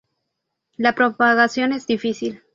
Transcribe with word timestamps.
La 0.77 0.95
propagación 0.95 1.73
es 1.73 1.85
difícil. 1.85 2.41